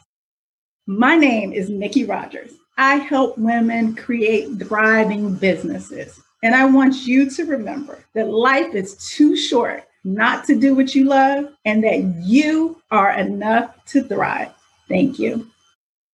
My 0.86 1.16
name 1.16 1.54
is 1.54 1.70
Nikki 1.70 2.04
Rogers. 2.04 2.52
I 2.76 2.96
help 2.96 3.38
women 3.38 3.94
create 3.94 4.58
thriving 4.58 5.34
businesses. 5.34 6.20
And 6.42 6.54
I 6.54 6.66
want 6.66 7.06
you 7.06 7.30
to 7.30 7.46
remember 7.46 8.04
that 8.12 8.28
life 8.28 8.74
is 8.74 8.94
too 9.08 9.34
short 9.34 9.84
not 10.04 10.44
to 10.44 10.54
do 10.54 10.74
what 10.74 10.94
you 10.94 11.04
love 11.04 11.46
and 11.64 11.82
that 11.84 12.04
you 12.22 12.82
are 12.90 13.12
enough 13.12 13.82
to 13.86 14.02
thrive. 14.02 14.50
Thank 14.86 15.18
you. 15.18 15.50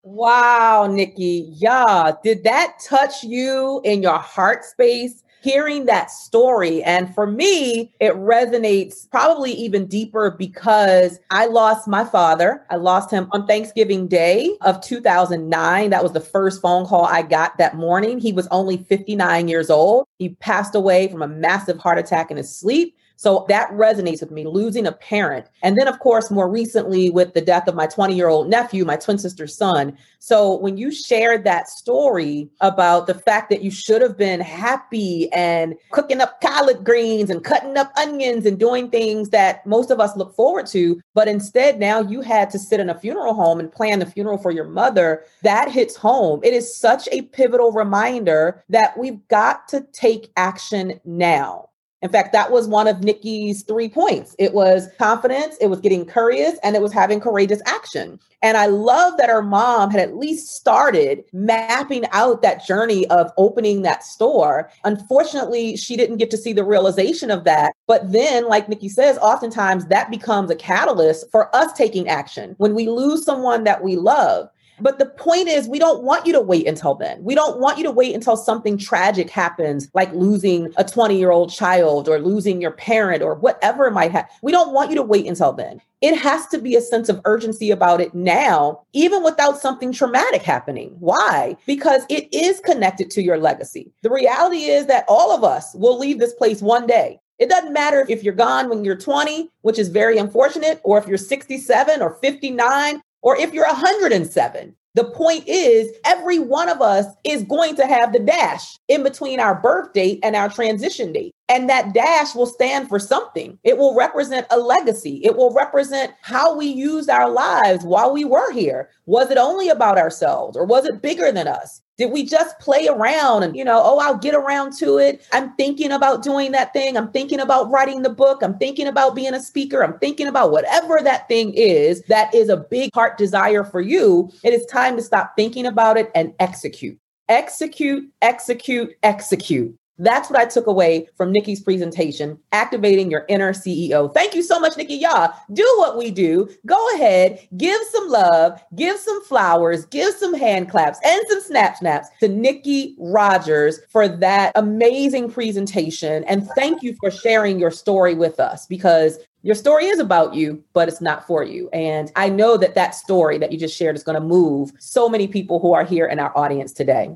Wow, 0.04 0.86
Nikki. 0.86 1.48
Yeah. 1.56 2.12
Did 2.22 2.44
that 2.44 2.76
touch 2.88 3.24
you 3.24 3.80
in 3.82 4.04
your 4.04 4.18
heart 4.18 4.64
space? 4.64 5.24
Hearing 5.42 5.86
that 5.86 6.10
story. 6.10 6.82
And 6.82 7.14
for 7.14 7.26
me, 7.26 7.90
it 7.98 8.12
resonates 8.14 9.10
probably 9.10 9.52
even 9.52 9.86
deeper 9.86 10.30
because 10.30 11.18
I 11.30 11.46
lost 11.46 11.88
my 11.88 12.04
father. 12.04 12.66
I 12.68 12.76
lost 12.76 13.10
him 13.10 13.28
on 13.32 13.46
Thanksgiving 13.46 14.06
Day 14.06 14.56
of 14.60 14.82
2009. 14.82 15.90
That 15.90 16.02
was 16.02 16.12
the 16.12 16.20
first 16.20 16.60
phone 16.60 16.86
call 16.86 17.06
I 17.06 17.22
got 17.22 17.56
that 17.56 17.76
morning. 17.76 18.18
He 18.18 18.32
was 18.32 18.48
only 18.50 18.76
59 18.76 19.48
years 19.48 19.70
old. 19.70 20.06
He 20.18 20.30
passed 20.30 20.74
away 20.74 21.08
from 21.08 21.22
a 21.22 21.28
massive 21.28 21.78
heart 21.78 21.98
attack 21.98 22.30
in 22.30 22.36
his 22.36 22.54
sleep. 22.54 22.96
So 23.20 23.44
that 23.50 23.68
resonates 23.72 24.20
with 24.20 24.30
me, 24.30 24.46
losing 24.46 24.86
a 24.86 24.92
parent. 24.92 25.44
And 25.62 25.76
then, 25.76 25.88
of 25.88 25.98
course, 25.98 26.30
more 26.30 26.48
recently 26.48 27.10
with 27.10 27.34
the 27.34 27.42
death 27.42 27.68
of 27.68 27.74
my 27.74 27.86
20 27.86 28.14
year 28.14 28.28
old 28.28 28.48
nephew, 28.48 28.86
my 28.86 28.96
twin 28.96 29.18
sister's 29.18 29.54
son. 29.54 29.94
So 30.20 30.56
when 30.56 30.78
you 30.78 30.90
shared 30.90 31.44
that 31.44 31.68
story 31.68 32.48
about 32.62 33.06
the 33.06 33.12
fact 33.12 33.50
that 33.50 33.60
you 33.60 33.70
should 33.70 34.00
have 34.00 34.16
been 34.16 34.40
happy 34.40 35.30
and 35.34 35.74
cooking 35.90 36.22
up 36.22 36.40
collard 36.40 36.82
greens 36.82 37.28
and 37.28 37.44
cutting 37.44 37.76
up 37.76 37.92
onions 37.98 38.46
and 38.46 38.58
doing 38.58 38.88
things 38.88 39.28
that 39.28 39.66
most 39.66 39.90
of 39.90 40.00
us 40.00 40.16
look 40.16 40.34
forward 40.34 40.66
to, 40.68 40.98
but 41.12 41.28
instead 41.28 41.78
now 41.78 42.00
you 42.00 42.22
had 42.22 42.48
to 42.48 42.58
sit 42.58 42.80
in 42.80 42.88
a 42.88 42.98
funeral 42.98 43.34
home 43.34 43.60
and 43.60 43.70
plan 43.70 43.98
the 43.98 44.06
funeral 44.06 44.38
for 44.38 44.50
your 44.50 44.64
mother, 44.64 45.26
that 45.42 45.70
hits 45.70 45.94
home. 45.94 46.40
It 46.42 46.54
is 46.54 46.74
such 46.74 47.06
a 47.12 47.20
pivotal 47.20 47.70
reminder 47.70 48.64
that 48.70 48.96
we've 48.96 49.28
got 49.28 49.68
to 49.68 49.82
take 49.92 50.32
action 50.38 50.98
now. 51.04 51.69
In 52.02 52.10
fact, 52.10 52.32
that 52.32 52.50
was 52.50 52.66
one 52.66 52.88
of 52.88 53.04
Nikki's 53.04 53.62
three 53.62 53.88
points. 53.88 54.34
It 54.38 54.54
was 54.54 54.88
confidence, 54.98 55.56
it 55.60 55.66
was 55.66 55.80
getting 55.80 56.06
curious, 56.06 56.58
and 56.62 56.74
it 56.74 56.82
was 56.82 56.92
having 56.92 57.20
courageous 57.20 57.60
action. 57.66 58.18
And 58.42 58.56
I 58.56 58.66
love 58.66 59.18
that 59.18 59.28
her 59.28 59.42
mom 59.42 59.90
had 59.90 60.00
at 60.00 60.16
least 60.16 60.54
started 60.54 61.24
mapping 61.32 62.04
out 62.12 62.40
that 62.40 62.64
journey 62.64 63.06
of 63.08 63.30
opening 63.36 63.82
that 63.82 64.02
store. 64.02 64.70
Unfortunately, 64.84 65.76
she 65.76 65.94
didn't 65.94 66.16
get 66.16 66.30
to 66.30 66.38
see 66.38 66.54
the 66.54 66.64
realization 66.64 67.30
of 67.30 67.44
that. 67.44 67.74
But 67.86 68.10
then, 68.12 68.48
like 68.48 68.66
Nikki 68.66 68.88
says, 68.88 69.18
oftentimes 69.18 69.86
that 69.86 70.10
becomes 70.10 70.50
a 70.50 70.56
catalyst 70.56 71.30
for 71.30 71.54
us 71.54 71.70
taking 71.74 72.08
action. 72.08 72.54
When 72.56 72.74
we 72.74 72.88
lose 72.88 73.24
someone 73.24 73.64
that 73.64 73.84
we 73.84 73.96
love, 73.96 74.48
but 74.80 74.98
the 74.98 75.06
point 75.06 75.48
is, 75.48 75.68
we 75.68 75.78
don't 75.78 76.02
want 76.02 76.26
you 76.26 76.32
to 76.32 76.40
wait 76.40 76.66
until 76.66 76.94
then. 76.94 77.22
We 77.22 77.34
don't 77.34 77.60
want 77.60 77.78
you 77.78 77.84
to 77.84 77.90
wait 77.90 78.14
until 78.14 78.36
something 78.36 78.78
tragic 78.78 79.30
happens, 79.30 79.90
like 79.94 80.12
losing 80.12 80.72
a 80.76 80.84
20 80.84 81.18
year 81.18 81.30
old 81.30 81.52
child 81.52 82.08
or 82.08 82.18
losing 82.18 82.60
your 82.60 82.70
parent 82.72 83.22
or 83.22 83.34
whatever 83.34 83.86
it 83.86 83.92
might 83.92 84.12
have. 84.12 84.28
We 84.42 84.52
don't 84.52 84.72
want 84.72 84.90
you 84.90 84.96
to 84.96 85.02
wait 85.02 85.26
until 85.26 85.52
then. 85.52 85.80
It 86.00 86.16
has 86.16 86.46
to 86.48 86.58
be 86.58 86.76
a 86.76 86.80
sense 86.80 87.08
of 87.08 87.20
urgency 87.24 87.70
about 87.70 88.00
it 88.00 88.14
now, 88.14 88.80
even 88.94 89.22
without 89.22 89.58
something 89.60 89.92
traumatic 89.92 90.42
happening. 90.42 90.96
Why? 90.98 91.56
Because 91.66 92.04
it 92.08 92.32
is 92.32 92.60
connected 92.60 93.10
to 93.10 93.22
your 93.22 93.38
legacy. 93.38 93.92
The 94.02 94.10
reality 94.10 94.64
is 94.64 94.86
that 94.86 95.04
all 95.08 95.30
of 95.30 95.44
us 95.44 95.74
will 95.74 95.98
leave 95.98 96.18
this 96.18 96.32
place 96.32 96.62
one 96.62 96.86
day. 96.86 97.20
It 97.38 97.48
doesn't 97.48 97.72
matter 97.72 98.04
if 98.08 98.22
you're 98.22 98.34
gone 98.34 98.68
when 98.68 98.84
you're 98.84 98.96
20, 98.96 99.48
which 99.62 99.78
is 99.78 99.88
very 99.88 100.18
unfortunate, 100.18 100.80
or 100.84 100.98
if 100.98 101.06
you're 101.06 101.16
67 101.16 102.02
or 102.02 102.14
59 102.20 103.02
or 103.22 103.36
if 103.36 103.52
you're 103.52 103.66
107. 103.66 104.74
The 104.94 105.04
point 105.04 105.44
is, 105.46 105.92
every 106.04 106.40
one 106.40 106.68
of 106.68 106.80
us 106.82 107.06
is 107.24 107.44
going 107.44 107.76
to 107.76 107.86
have 107.86 108.12
the 108.12 108.18
dash 108.18 108.76
in 108.88 109.04
between 109.04 109.38
our 109.38 109.54
birth 109.54 109.92
date 109.92 110.18
and 110.24 110.34
our 110.34 110.48
transition 110.48 111.12
date. 111.12 111.32
And 111.50 111.68
that 111.68 111.92
dash 111.92 112.36
will 112.36 112.46
stand 112.46 112.88
for 112.88 113.00
something. 113.00 113.58
It 113.64 113.76
will 113.76 113.96
represent 113.96 114.46
a 114.50 114.56
legacy. 114.56 115.20
It 115.24 115.36
will 115.36 115.52
represent 115.52 116.12
how 116.22 116.56
we 116.56 116.66
used 116.66 117.10
our 117.10 117.28
lives 117.28 117.84
while 117.84 118.12
we 118.12 118.24
were 118.24 118.52
here. 118.52 118.88
Was 119.06 119.32
it 119.32 119.36
only 119.36 119.68
about 119.68 119.98
ourselves 119.98 120.56
or 120.56 120.64
was 120.64 120.86
it 120.86 121.02
bigger 121.02 121.32
than 121.32 121.48
us? 121.48 121.82
Did 121.98 122.12
we 122.12 122.24
just 122.24 122.56
play 122.60 122.86
around 122.86 123.42
and, 123.42 123.56
you 123.56 123.64
know, 123.64 123.82
oh, 123.84 123.98
I'll 123.98 124.16
get 124.16 124.36
around 124.36 124.74
to 124.78 124.98
it. 124.98 125.26
I'm 125.32 125.52
thinking 125.56 125.90
about 125.90 126.22
doing 126.22 126.52
that 126.52 126.72
thing. 126.72 126.96
I'm 126.96 127.10
thinking 127.10 127.40
about 127.40 127.68
writing 127.68 128.02
the 128.02 128.10
book. 128.10 128.44
I'm 128.44 128.56
thinking 128.56 128.86
about 128.86 129.16
being 129.16 129.34
a 129.34 129.42
speaker. 129.42 129.82
I'm 129.82 129.98
thinking 129.98 130.28
about 130.28 130.52
whatever 130.52 131.00
that 131.02 131.26
thing 131.26 131.52
is 131.54 132.02
that 132.02 132.32
is 132.32 132.48
a 132.48 132.58
big 132.58 132.94
heart 132.94 133.18
desire 133.18 133.64
for 133.64 133.80
you. 133.80 134.30
It 134.44 134.54
is 134.54 134.64
time 134.66 134.96
to 134.98 135.02
stop 135.02 135.32
thinking 135.34 135.66
about 135.66 135.96
it 135.96 136.12
and 136.14 136.32
execute. 136.38 136.96
Execute, 137.28 138.08
execute, 138.22 138.92
execute. 139.02 139.76
That's 140.00 140.30
what 140.30 140.40
I 140.40 140.46
took 140.46 140.66
away 140.66 141.08
from 141.14 141.30
Nikki's 141.30 141.60
presentation, 141.60 142.38
activating 142.52 143.10
your 143.10 143.26
inner 143.28 143.52
CEO. 143.52 144.12
Thank 144.14 144.34
you 144.34 144.42
so 144.42 144.58
much, 144.58 144.78
Nikki. 144.78 144.94
Y'all 144.94 145.34
do 145.52 145.74
what 145.76 145.98
we 145.98 146.10
do. 146.10 146.48
Go 146.64 146.94
ahead, 146.94 147.46
give 147.58 147.78
some 147.92 148.08
love, 148.08 148.62
give 148.74 148.98
some 148.98 149.22
flowers, 149.24 149.84
give 149.84 150.14
some 150.14 150.32
hand 150.32 150.70
claps 150.70 150.98
and 151.04 151.20
some 151.28 151.42
snap 151.42 151.76
snaps 151.76 152.08
to 152.20 152.28
Nikki 152.28 152.96
Rogers 152.98 153.78
for 153.90 154.08
that 154.08 154.52
amazing 154.54 155.30
presentation. 155.30 156.24
And 156.24 156.48
thank 156.56 156.82
you 156.82 156.96
for 156.98 157.10
sharing 157.10 157.58
your 157.58 157.70
story 157.70 158.14
with 158.14 158.40
us 158.40 158.66
because 158.66 159.18
your 159.42 159.54
story 159.54 159.86
is 159.86 159.98
about 159.98 160.34
you, 160.34 160.64
but 160.72 160.88
it's 160.88 161.02
not 161.02 161.26
for 161.26 161.44
you. 161.44 161.68
And 161.74 162.10
I 162.16 162.30
know 162.30 162.56
that 162.56 162.74
that 162.74 162.94
story 162.94 163.36
that 163.36 163.52
you 163.52 163.58
just 163.58 163.76
shared 163.76 163.96
is 163.96 164.02
going 164.02 164.20
to 164.20 164.26
move 164.26 164.72
so 164.78 165.10
many 165.10 165.28
people 165.28 165.60
who 165.60 165.74
are 165.74 165.84
here 165.84 166.06
in 166.06 166.18
our 166.18 166.36
audience 166.36 166.72
today. 166.72 167.10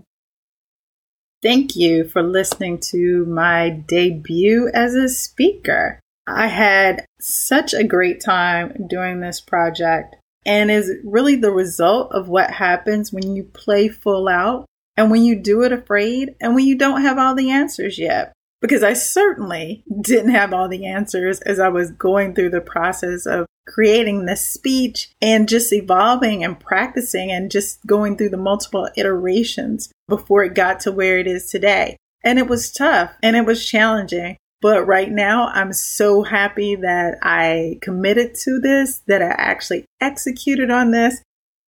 Thank 1.45 1.77
you 1.77 2.09
for 2.09 2.23
listening 2.23 2.79
to 2.93 3.27
my 3.27 3.69
debut 3.69 4.71
as 4.73 4.95
a 4.95 5.11
speaker. 5.11 6.01
I 6.27 6.47
had 6.47 7.05
such 7.21 7.75
a 7.75 7.85
great 7.85 8.23
time 8.23 8.87
doing 8.89 9.21
this 9.21 9.43
project 9.43 10.17
and 10.47 10.71
is 10.71 10.91
really 11.05 11.37
the 11.37 11.51
result 11.51 12.13
of 12.13 12.31
what 12.31 12.51
happens 12.51 13.13
when 13.13 13.37
you 13.37 13.45
play 13.45 13.89
full 13.89 14.27
out 14.27 14.65
and 14.97 15.11
when 15.11 15.23
you 15.23 15.39
do 15.39 15.65
it 15.65 15.73
afraid 15.73 16.35
and 16.41 16.55
when 16.55 16.65
you 16.65 16.79
don't 16.79 17.03
have 17.03 17.19
all 17.19 17.35
the 17.35 17.51
answers 17.51 17.99
yet 17.99 18.33
because 18.63 18.83
I 18.83 18.95
certainly 18.95 19.85
didn't 20.01 20.31
have 20.31 20.55
all 20.55 20.71
the 20.71 20.87
answers 20.87 21.41
as 21.43 21.61
I 21.61 21.69
was 21.69 21.91
going 21.91 22.35
through 22.35 22.51
the 22.51 22.63
process 22.63 23.27
of 23.27 23.45
creating 23.67 24.25
this 24.25 24.47
speech 24.47 25.11
and 25.21 25.49
just 25.49 25.73
evolving 25.73 26.45
and 26.45 26.59
practicing 26.59 27.31
and 27.31 27.51
just 27.51 27.85
going 27.87 28.17
through 28.17 28.31
the 28.31 28.37
multiple 28.37 28.89
iterations 28.97 29.91
before 30.09 30.45
it 30.45 30.55
got 30.55 30.81
to 30.81 30.93
where 30.93 31.19
it 31.19 31.27
is 31.27 31.51
today. 31.51 31.97
And 32.23 32.39
it 32.39 32.47
was 32.47 32.73
tough 32.73 33.13
and 33.23 33.37
it 33.37 33.47
was 33.47 33.69
challenging. 33.69 34.37
But 34.61 34.87
right 34.87 35.11
now, 35.11 35.49
I'm 35.49 35.75
so 35.75 36.23
happy 36.23 36.75
that 36.77 37.19
I 37.23 37.79
committed 37.83 38.35
to 38.45 38.59
this, 38.59 39.03
that 39.07 39.21
I 39.21 39.35
actually 39.37 39.85
executed 40.01 40.71
on 40.71 40.91
this. 40.91 41.21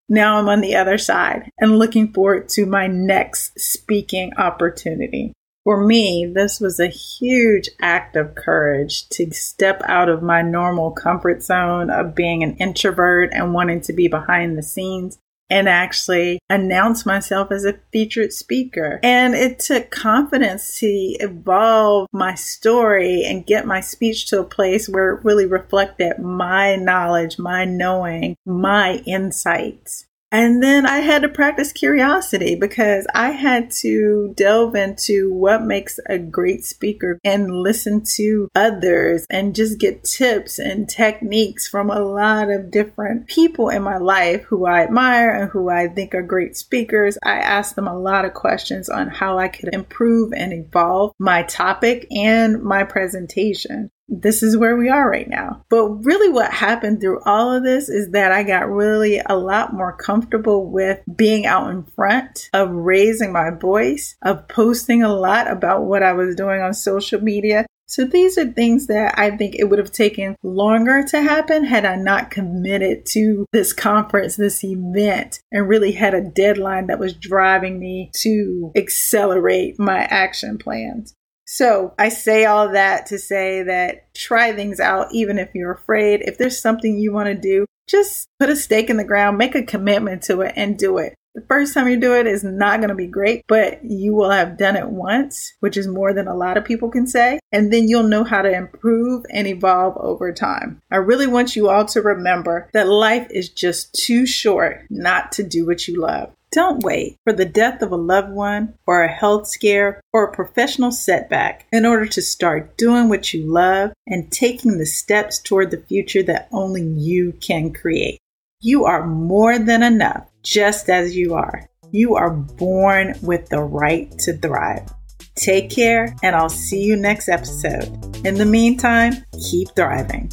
Now 0.09 0.39
I'm 0.39 0.49
on 0.49 0.61
the 0.61 0.77
other 0.77 0.97
side 0.97 1.51
and 1.59 1.79
looking 1.79 2.13
forward 2.13 2.49
to 2.51 2.65
my 2.65 2.87
next 2.87 3.61
speaking 3.61 4.33
opportunity. 4.39 5.33
For 5.67 5.85
me, 5.85 6.31
this 6.33 6.61
was 6.61 6.79
a 6.79 6.87
huge 6.87 7.69
act 7.81 8.15
of 8.15 8.37
courage 8.37 9.09
to 9.09 9.33
step 9.33 9.83
out 9.87 10.09
of 10.09 10.23
my 10.23 10.41
normal 10.41 10.93
comfort 10.93 11.43
zone 11.43 11.91
of 11.91 12.15
being 12.15 12.45
an 12.45 12.57
introvert 12.59 13.31
and 13.33 13.53
wanting 13.53 13.81
to 13.81 13.93
be 13.93 14.07
behind 14.07 14.57
the 14.57 14.63
scenes 14.63 15.19
and 15.51 15.69
actually 15.69 16.39
announce 16.49 17.05
myself 17.05 17.51
as 17.51 17.65
a 17.65 17.81
featured 17.91 18.33
speaker. 18.33 19.01
And 19.03 19.35
it 19.35 19.59
took 19.59 19.91
confidence 19.91 20.79
to 20.79 20.87
evolve 20.87 22.07
my 22.13 22.37
story 22.37 23.25
and 23.25 23.45
get 23.45 23.67
my 23.67 23.81
speech 23.81 24.27
to 24.27 24.39
a 24.39 24.45
place 24.45 24.89
where 24.89 25.15
it 25.15 25.25
really 25.25 25.47
reflected 25.47 26.21
my 26.21 26.77
knowledge, 26.77 27.41
my 27.41 27.65
knowing, 27.65 28.37
my 28.47 29.03
insights. 29.05 30.07
And 30.33 30.61
then 30.63 30.87
I 30.87 30.99
had 30.99 31.23
to 31.23 31.29
practice 31.29 31.73
curiosity 31.73 32.57
because 32.57 33.07
I 33.15 33.31
had 33.31 33.71
to 33.83 34.33
delve 34.37 34.75
into 34.75 35.33
what 35.33 35.63
makes 35.63 36.01
a 36.09 36.19
great 36.19 36.65
speaker 36.65 37.21
and 37.23 37.51
listen 37.51 38.03
to 38.17 38.49
others 38.55 39.25
and 39.31 39.55
just 39.55 39.79
get 39.79 40.03
tips 40.03 40.59
and 40.59 40.89
techniques 40.89 41.69
from 41.69 41.91
a 41.91 42.01
lot 42.01 42.51
of 42.51 42.73
different 42.73 43.29
people 43.29 43.69
in 43.69 43.83
my 43.83 43.99
life 43.99 44.43
who 44.45 44.67
I 44.67 44.83
admire 44.83 45.31
and 45.31 45.51
who 45.51 45.71
I 45.71 45.87
think 45.89 46.15
are 46.15 46.23
great 46.23 46.57
speakers. 46.57 47.17
I 47.25 47.39
asked 47.39 47.77
them 47.77 47.87
a 47.87 47.99
lot 47.99 48.25
of 48.25 48.35
questions 48.35 48.89
on 48.89 49.09
how 49.09 49.39
I 49.39 49.47
could 49.49 49.73
improve 49.73 50.33
and 50.33 50.53
evolve 50.53 51.13
my 51.21 51.45
topic 51.45 52.07
and 52.11 52.63
my 52.63 52.83
presentation 52.83 53.91
this 54.09 54.43
is 54.43 54.57
where 54.57 54.77
we 54.77 54.89
are 54.89 55.11
right 55.11 55.29
now. 55.29 55.65
But 55.69 55.89
really, 56.05 56.29
what 56.29 56.53
happened 56.53 57.01
through 57.01 57.21
all 57.25 57.53
of 57.53 57.65
this 57.65 57.89
is 57.89 58.11
that 58.11 58.33
I 58.33 58.43
got 58.43 58.71
really 58.71 59.21
a 59.25 59.37
lot 59.37 59.73
more 59.73 59.97
comfortable 59.97 60.71
with 60.71 61.01
being 61.17 61.47
out 61.47 61.71
in 61.71 61.85
front, 61.85 62.49
of 62.53 62.71
raising 62.71 63.33
my 63.33 63.51
voice, 63.51 64.17
of 64.23 64.49
posting 64.49 65.03
a 65.03 65.13
lot 65.13 65.51
about 65.51 65.85
what 65.85 66.03
I 66.03 66.13
was 66.13 66.37
doing 66.37 66.61
on 66.61 66.75
social 66.75 67.21
media. 67.21 67.67
So 67.89 68.05
these 68.05 68.37
are 68.37 68.47
things 68.47 68.89
that 68.89 69.17
I 69.17 69.37
think 69.37 69.55
it 69.55 69.65
would 69.65 69.79
have 69.79 69.93
taken 69.93 70.35
longer 70.43 71.05
to 71.05 71.23
happen 71.23 71.65
had 71.65 71.85
I 71.85 71.95
not 71.95 72.33
committed 72.33 73.07
to 73.13 73.47
this 73.53 73.73
conference, 73.73 74.35
this 74.35 74.65
event, 74.65 75.41
and 75.53 75.69
really 75.69 75.93
had 75.93 76.13
a 76.13 76.21
deadline 76.21 76.89
that 76.89 76.99
was 76.99 77.13
driving 77.15 77.79
me 77.79 78.11
to 78.23 78.73
accelerate 78.75 79.79
my 79.79 80.01
action 80.01 80.59
plans. 80.59 81.15
So 81.47 81.95
I 81.99 82.09
say 82.09 82.45
all 82.45 82.73
that 82.73 83.07
to 83.07 83.19
say 83.19 83.63
that 83.63 84.13
try 84.15 84.53
things 84.53 84.81
out, 84.81 85.09
even 85.13 85.39
if 85.39 85.51
you're 85.55 85.73
afraid. 85.73 86.23
If 86.23 86.39
there's 86.39 86.59
something 86.59 86.99
you 86.99 87.13
want 87.13 87.29
to 87.29 87.35
do, 87.35 87.67
just 87.87 88.29
put 88.41 88.51
a 88.51 88.57
stake 88.57 88.91
in 88.91 88.97
the 88.97 89.05
ground, 89.05 89.39
make 89.39 89.55
a 89.55 89.63
commitment 89.63 90.23
to 90.25 90.41
it 90.41 90.53
and 90.57 90.77
do 90.77 90.99
it. 90.99 91.15
The 91.37 91.43
first 91.43 91.75
time 91.75 91.87
you 91.87 92.01
do 92.01 92.15
it 92.15 92.27
is 92.27 92.43
not 92.43 92.81
going 92.81 92.89
to 92.89 92.95
be 92.95 93.07
great, 93.07 93.45
but 93.47 93.85
you 93.85 94.15
will 94.15 94.31
have 94.31 94.57
done 94.57 94.75
it 94.75 94.89
once, 94.89 95.53
which 95.61 95.77
is 95.77 95.87
more 95.87 96.15
than 96.15 96.27
a 96.27 96.35
lot 96.35 96.57
of 96.57 96.65
people 96.65 96.91
can 96.91 97.07
say. 97.07 97.39
And 97.53 97.71
then 97.71 97.89
you'll 97.89 98.09
know 98.09 98.25
how 98.25 98.41
to 98.41 98.51
improve 98.51 99.27
and 99.31 99.47
evolve 99.47 99.99
over 99.99 100.33
time. 100.33 100.81
I 100.91 100.97
really 100.97 101.27
want 101.27 101.55
you 101.55 101.69
all 101.69 101.85
to 101.85 102.01
remember 102.01 102.71
that 102.73 102.89
life 102.89 103.27
is 103.31 103.51
just 103.51 103.95
too 103.95 104.25
short 104.25 104.87
not 104.89 105.31
to 105.33 105.43
do 105.43 105.67
what 105.67 105.87
you 105.87 106.01
love. 106.01 106.33
Don't 106.57 106.83
wait 106.83 107.19
for 107.23 107.35
the 107.35 107.45
death 107.45 107.83
of 107.83 107.93
a 107.93 107.97
loved 107.97 108.33
one 108.33 108.73
or 108.87 109.03
a 109.03 109.13
health 109.13 109.47
scare 109.47 110.01
or 110.15 110.25
a 110.25 110.35
professional 110.35 110.91
setback 110.91 111.67
in 111.71 111.85
order 111.85 112.07
to 112.07 112.23
start 112.23 112.79
doing 112.79 113.11
what 113.11 113.35
you 113.35 113.45
love 113.53 113.93
and 114.07 114.33
taking 114.33 114.79
the 114.79 114.87
steps 114.87 115.39
toward 115.39 115.71
the 115.71 115.85
future 115.87 116.23
that 116.23 116.49
only 116.53 116.83
you 116.83 117.35
can 117.43 117.75
create. 117.75 118.19
You 118.63 118.87
are 118.87 119.07
more 119.07 119.59
than 119.59 119.83
enough 119.83 120.31
just 120.43 120.89
as 120.89 121.15
you 121.15 121.35
are. 121.35 121.69
You 121.91 122.15
are 122.15 122.31
born 122.31 123.17
with 123.21 123.51
the 123.51 123.61
right 123.61 124.11
to 124.21 124.33
thrive. 124.33 124.91
Take 125.35 125.69
care, 125.69 126.17
and 126.23 126.35
I'll 126.35 126.49
see 126.49 126.83
you 126.83 126.97
next 126.97 127.29
episode. 127.29 128.17
In 128.25 128.37
the 128.37 128.47
meantime, 128.47 129.27
keep 129.51 129.69
thriving. 129.77 130.33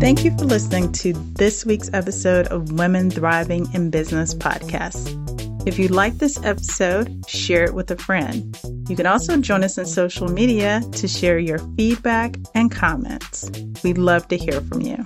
Thank 0.00 0.24
you 0.24 0.30
for 0.38 0.46
listening 0.46 0.92
to 0.92 1.12
this 1.12 1.66
week's 1.66 1.90
episode 1.92 2.46
of 2.46 2.72
Women 2.72 3.10
Thriving 3.10 3.70
in 3.74 3.90
Business 3.90 4.32
podcast. 4.32 5.14
If 5.68 5.78
you 5.78 5.88
like 5.88 6.14
this 6.16 6.42
episode, 6.42 7.22
share 7.28 7.64
it 7.64 7.74
with 7.74 7.90
a 7.90 7.96
friend. 7.96 8.58
You 8.88 8.96
can 8.96 9.04
also 9.04 9.36
join 9.36 9.62
us 9.62 9.76
on 9.76 9.84
social 9.84 10.26
media 10.26 10.80
to 10.92 11.06
share 11.06 11.38
your 11.38 11.58
feedback 11.76 12.36
and 12.54 12.72
comments. 12.72 13.50
We'd 13.84 13.98
love 13.98 14.26
to 14.28 14.38
hear 14.38 14.62
from 14.62 14.80
you. 14.80 15.04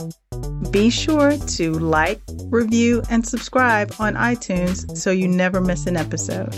Be 0.71 0.91
sure 0.91 1.37
to 1.39 1.73
like, 1.73 2.23
review, 2.45 3.03
and 3.11 3.27
subscribe 3.27 3.93
on 3.99 4.15
iTunes 4.15 4.97
so 4.97 5.11
you 5.11 5.27
never 5.27 5.61
miss 5.61 5.87
an 5.87 5.97
episode. 5.97 6.55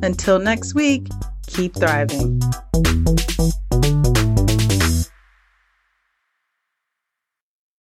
Until 0.00 0.38
next 0.38 0.76
week, 0.76 1.08
keep 1.48 1.74
thriving. 1.74 2.40